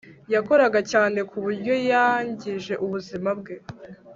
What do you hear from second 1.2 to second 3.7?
ku buryo yangije ubuzima bwe